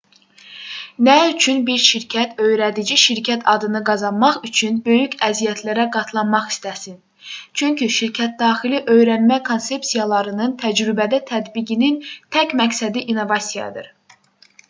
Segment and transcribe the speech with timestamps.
[1.07, 6.97] nə üçün bir şirkət öyrədici şirkət adını qazanmaq üçün böyük əziyyətlərə qatlanmaq istəsin
[7.63, 12.03] çünki şirkətdaxili öyrənmə konsepsiyalarının təcrübədə tətbiqinin
[12.37, 13.95] tək məqsədi innovasiyadır